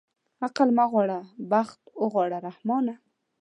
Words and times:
عقل 0.43 0.67
مه 0.77 0.85
غواړه 0.91 1.19
بخت 1.51 1.79
اوغواړه 2.01 2.37
رحمانه. 2.47 2.95